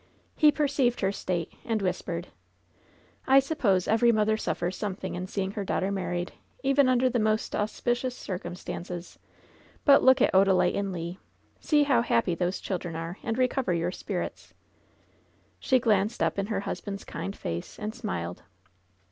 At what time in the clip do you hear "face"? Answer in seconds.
17.35-17.77